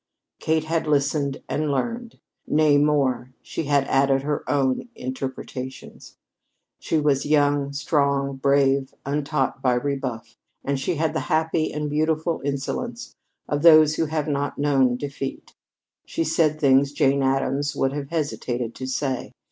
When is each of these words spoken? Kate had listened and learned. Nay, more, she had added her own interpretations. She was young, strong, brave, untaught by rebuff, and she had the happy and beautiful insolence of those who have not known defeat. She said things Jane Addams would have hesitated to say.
Kate 0.39 0.63
had 0.63 0.87
listened 0.87 1.43
and 1.47 1.71
learned. 1.71 2.17
Nay, 2.47 2.79
more, 2.79 3.35
she 3.43 3.65
had 3.65 3.83
added 3.83 4.23
her 4.23 4.43
own 4.49 4.89
interpretations. 4.95 6.17
She 6.79 6.97
was 6.97 7.27
young, 7.27 7.71
strong, 7.71 8.37
brave, 8.37 8.95
untaught 9.05 9.61
by 9.61 9.75
rebuff, 9.75 10.37
and 10.65 10.79
she 10.79 10.95
had 10.95 11.13
the 11.13 11.19
happy 11.29 11.71
and 11.71 11.87
beautiful 11.87 12.41
insolence 12.43 13.13
of 13.47 13.61
those 13.61 13.93
who 13.97 14.07
have 14.07 14.27
not 14.27 14.57
known 14.57 14.97
defeat. 14.97 15.53
She 16.07 16.23
said 16.23 16.59
things 16.59 16.93
Jane 16.93 17.21
Addams 17.21 17.75
would 17.75 17.93
have 17.93 18.09
hesitated 18.09 18.73
to 18.73 18.87
say. 18.87 19.33